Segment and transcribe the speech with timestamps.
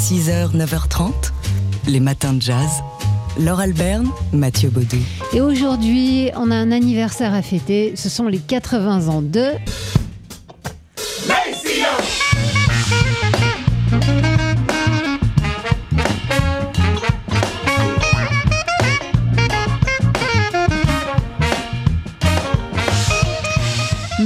[0.00, 1.12] 6h, 9h30,
[1.86, 2.70] les matins de jazz.
[3.38, 4.96] Laure Alberne, Mathieu Baudou.
[5.34, 7.92] Et aujourd'hui, on a un anniversaire à fêter.
[7.96, 9.50] Ce sont les 80 ans de.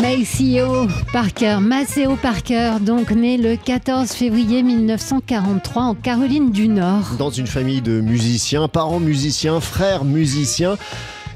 [0.02, 7.12] Maceo Parker, Maceo Parker, donc né le 14 février 1943 en Caroline du Nord.
[7.18, 10.76] Dans une famille de musiciens, parents musiciens, frères musiciens.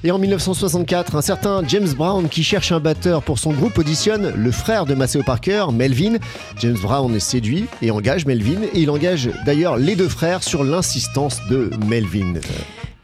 [0.02, 4.32] Et en 1964, un certain James Brown qui cherche un batteur pour son groupe auditionne
[4.36, 6.16] le frère de Maceo Parker, Melvin.
[6.58, 8.62] James Brown est séduit et engage Melvin.
[8.74, 12.34] Et il engage d'ailleurs les deux frères sur l'insistance de Melvin.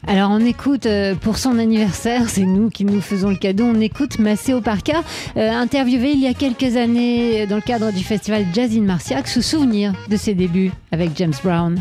[0.07, 3.81] Alors on écoute euh, pour son anniversaire, c'est nous qui nous faisons le cadeau, on
[3.81, 4.99] écoute Maceo Parker,
[5.35, 9.27] euh, interviewé il y a quelques années dans le cadre du festival Jazz in Marciac,
[9.27, 11.79] sous souvenir de ses débuts avec James Brown.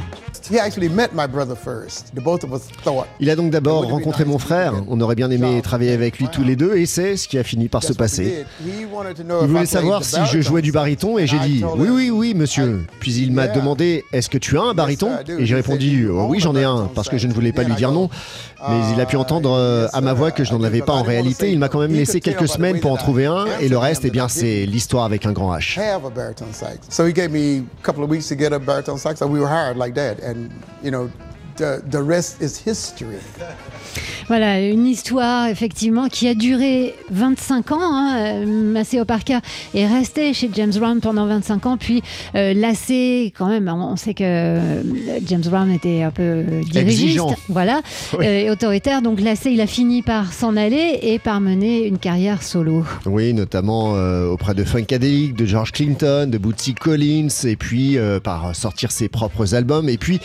[3.20, 4.74] Il a donc d'abord rencontré mon frère.
[4.88, 7.44] On aurait bien aimé travailler avec lui tous les deux et c'est ce qui a
[7.44, 8.44] fini par se passer.
[8.66, 8.86] Il
[9.48, 12.84] voulait savoir si je jouais du baryton et j'ai dit oui, oui, oui, monsieur.
[13.00, 15.12] Puis il m'a demandé est-ce que tu as un baryton?
[15.38, 17.74] Et j'ai répondu oh oui, j'en ai un parce que je ne voulais pas lui
[17.74, 18.10] dire non.
[18.68, 21.02] Mais il a pu entendre euh, à ma voix que je n'en avais pas en
[21.02, 21.50] réalité.
[21.50, 24.10] Il m'a quand même laissé quelques semaines pour en trouver un et le reste, eh
[24.10, 25.78] bien, c'est l'histoire avec un grand H.
[30.22, 30.48] and
[30.82, 31.10] you know
[31.56, 33.18] the, the rest is history.
[34.28, 37.78] Voilà, une histoire effectivement qui a duré 25 ans.
[37.80, 38.46] Hein.
[38.46, 39.38] Maceo Parker
[39.74, 42.02] est resté chez James Brown pendant 25 ans, puis
[42.34, 43.68] euh, lassé quand même.
[43.68, 44.82] On sait que euh,
[45.26, 47.82] James Brown était un peu dirigiste, voilà,
[48.14, 49.02] euh, et autoritaire.
[49.02, 52.84] Donc lassé, il a fini par s'en aller et par mener une carrière solo.
[53.04, 53.92] Oui, notamment
[54.30, 59.54] auprès de Funkadelic, de George Clinton, de Bootsy Collins, et puis par sortir ses propres
[59.54, 60.20] albums, et puis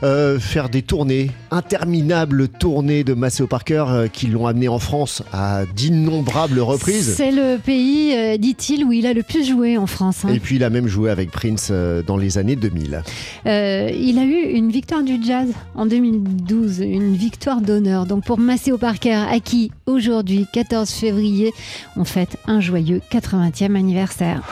[0.00, 5.64] faire des tournées, interminables tournées de Maceo Parker euh, qui l'ont amené en France à
[5.66, 7.14] d'innombrables reprises.
[7.16, 10.24] C'est le pays, euh, dit-il, où il a le plus joué en France.
[10.24, 10.32] Hein.
[10.32, 13.02] Et puis il a même joué avec Prince euh, dans les années 2000.
[13.46, 18.06] il a eu une victoire du jazz en 2012, une victoire d'honneur.
[18.06, 21.52] Donc pour Maceo Parker, à qui aujourd'hui, 14 février,
[21.96, 24.42] on fête un joyeux 80e anniversaire.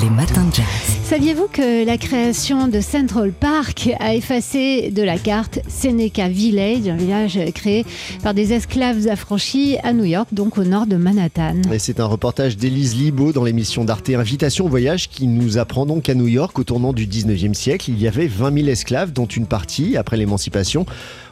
[0.00, 0.64] Les matins de jazz.
[1.04, 6.96] Saviez-vous que la création de Central Park a effacé de la carte Seneca Village, un
[6.96, 7.84] village créé
[8.22, 11.60] par des esclaves affranchis à New York, donc au nord de Manhattan?
[11.70, 15.84] Et c'est un reportage d'Élise Libaud dans l'émission d'Arte Invitation au voyage qui nous apprend
[15.84, 19.12] donc qu'à New York, au tournant du 19e siècle, il y avait 20 000 esclaves,
[19.12, 20.86] dont une partie, après l'émancipation,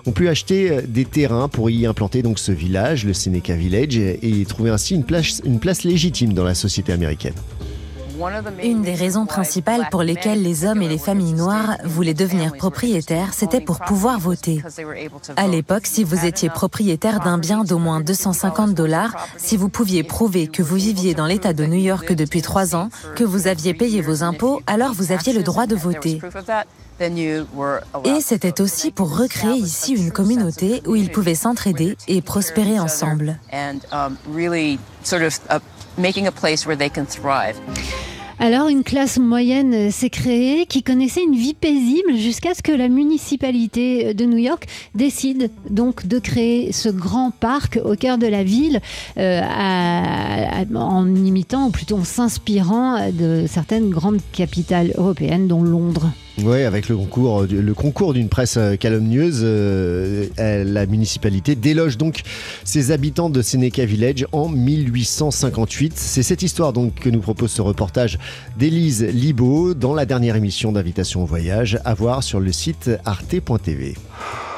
[0.05, 4.45] ont pu acheter des terrains pour y implanter donc ce village, le Seneca Village, et
[4.47, 7.35] trouver ainsi une place, une place légitime dans la société américaine.
[8.63, 13.33] Une des raisons principales pour lesquelles les hommes et les familles noires voulaient devenir propriétaires,
[13.33, 14.63] c'était pour pouvoir voter.
[15.37, 20.03] À l'époque, si vous étiez propriétaire d'un bien d'au moins 250 dollars, si vous pouviez
[20.03, 23.75] prouver que vous viviez dans l'État de New York depuis trois ans, que vous aviez
[23.75, 26.21] payé vos impôts, alors vous aviez le droit de voter.
[28.05, 33.39] Et c'était aussi pour recréer ici une communauté où ils pouvaient s'entraider et prospérer ensemble.
[38.43, 42.89] Alors une classe moyenne s'est créée qui connaissait une vie paisible jusqu'à ce que la
[42.89, 48.43] municipalité de New York décide donc de créer ce grand parc au cœur de la
[48.43, 48.81] ville
[49.19, 49.43] euh,
[50.75, 56.11] en imitant ou plutôt en s'inspirant de certaines grandes capitales européennes dont Londres.
[56.45, 62.23] Oui, avec le concours, le concours d'une presse euh, calomnieuse, euh, la municipalité déloge donc
[62.65, 65.93] ses habitants de Seneca Village en 1858.
[65.97, 68.19] C'est cette histoire donc que nous propose ce reportage
[68.59, 73.95] d'Élise Libaud dans la dernière émission d'invitation au voyage à voir sur le site arte.tv.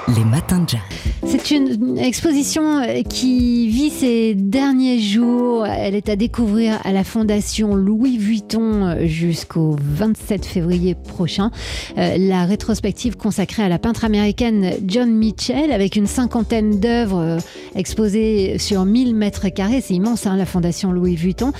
[0.08, 0.80] Les matins de jazz.
[1.24, 5.64] C'est une exposition euh, qui vit ses derniers jours.
[5.64, 11.52] Elle est à découvrir à la Fondation Louis Vuitton euh, jusqu'au 27 février prochain.
[11.98, 17.38] Euh, la rétrospective consacrée à la peintre américaine John Mitchell avec une cinquantaine d'œuvres
[17.76, 19.80] exposées sur 1000 mètres carrés.
[19.80, 21.52] C'est immense, hein, la Fondation Louis Vuitton.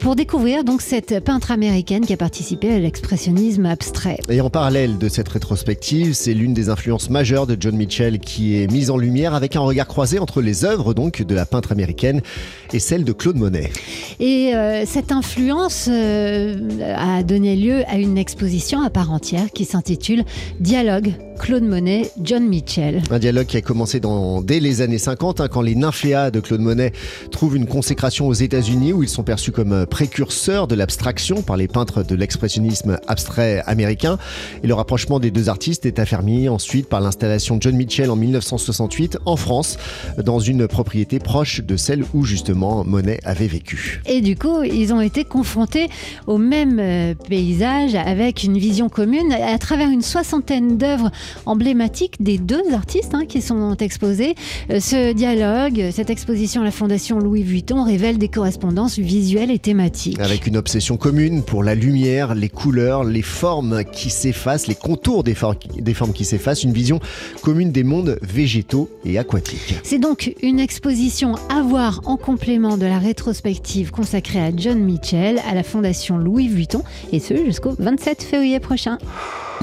[0.00, 4.18] Pour découvrir donc cette peintre américaine qui a participé à l'expressionnisme abstrait.
[4.30, 7.89] Et en parallèle de cette rétrospective, c'est l'une des influences majeures de John Mitchell
[8.20, 11.44] qui est mise en lumière avec un regard croisé entre les œuvres donc de la
[11.44, 12.22] peintre américaine
[12.72, 13.70] et celle de Claude Monet.
[14.20, 16.56] Et euh, cette influence euh,
[16.96, 20.24] a donné lieu à une exposition à part entière qui s'intitule
[20.60, 23.02] Dialogue Claude Monet, John Mitchell.
[23.10, 26.38] Un dialogue qui a commencé dans, dès les années 50, hein, quand les nymphéas de
[26.38, 26.92] Claude Monet
[27.30, 31.66] trouvent une consécration aux États-Unis, où ils sont perçus comme précurseurs de l'abstraction par les
[31.66, 34.18] peintres de l'expressionnisme abstrait américain.
[34.62, 38.16] Et le rapprochement des deux artistes est affermi ensuite par l'installation de John Mitchell en
[38.16, 39.78] 1968 en France,
[40.22, 44.02] dans une propriété proche de celle où justement Monet avait vécu.
[44.04, 45.88] Et du coup, ils ont été confrontés
[46.26, 51.10] au même euh, paysage avec une vision commune à travers une soixantaine d'œuvres
[51.46, 54.34] emblématiques des deux artistes hein, qui sont exposés.
[54.70, 59.58] Euh, ce dialogue, cette exposition à la Fondation Louis Vuitton révèle des correspondances visuelles et
[59.58, 60.18] thématiques.
[60.20, 65.24] Avec une obsession commune pour la lumière, les couleurs, les formes qui s'effacent, les contours
[65.24, 65.34] des,
[65.78, 67.00] des formes qui s'effacent, une vision
[67.42, 69.74] commune des mondes végétaux et aquatiques.
[69.82, 75.40] C'est donc une exposition à voir en complément de la rétrospective consacrée à John Mitchell
[75.48, 76.82] à la Fondation Louis Vuitton,
[77.12, 78.98] et ce jusqu'au 27 février prochain.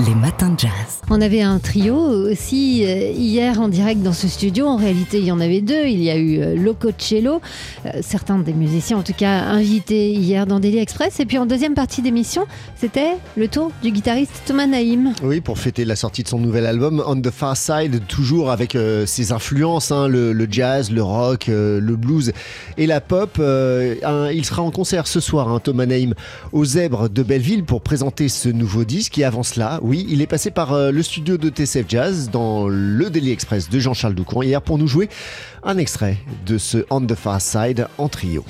[0.05, 1.01] Les matins de jazz.
[1.09, 4.67] On avait un trio aussi euh, hier en direct dans ce studio.
[4.67, 5.88] En réalité, il y en avait deux.
[5.88, 7.41] Il y a eu euh, Loco Cello,
[7.88, 11.19] euh, certains des musiciens en tout cas invités hier dans Daily Express.
[11.19, 12.45] Et puis en deuxième partie d'émission,
[12.75, 15.13] c'était le tour du guitariste Thomas Naïm.
[15.23, 18.77] Oui, pour fêter la sortie de son nouvel album On the Far Side, toujours avec
[19.05, 22.33] ses influences, hein, le, jazz, le rock, le blues
[22.77, 23.41] et la pop.
[23.41, 26.13] il sera en concert ce soir, hein, Thomas Naïm,
[26.51, 29.17] aux Zèbres de Belleville pour présenter ce nouveau disque.
[29.17, 32.68] Et avant cela, oui, il est passé par euh, le studio de TCF Jazz dans
[32.68, 35.07] le Daily Express de Jean-Charles Doucron hier pour nous jouer
[35.63, 38.44] un extrait de ce On the Far Side en trio.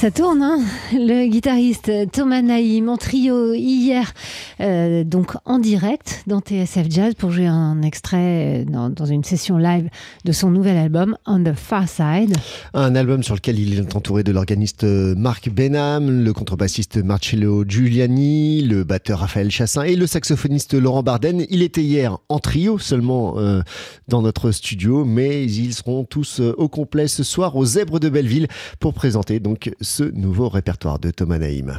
[0.00, 0.60] Ça tourne, hein.
[0.92, 4.14] Le guitariste Thomas Naïm en trio hier,
[4.60, 9.58] euh, donc en direct dans TSF Jazz pour jouer un extrait euh, dans, une session
[9.58, 9.88] live
[10.24, 12.36] de son nouvel album On the Far Side.
[12.74, 18.62] Un album sur lequel il est entouré de l'organiste Marc Benham, le contrebassiste Marcello Giuliani,
[18.62, 21.44] le batteur Raphaël Chassin et le saxophoniste Laurent Barden.
[21.50, 23.62] Il était hier en trio seulement euh,
[24.08, 28.48] dans notre studio, mais ils seront tous au complet ce soir aux Zèbres de Belleville
[28.80, 31.78] pour présenter donc ce nouveau répertoire de Thomas Naïm.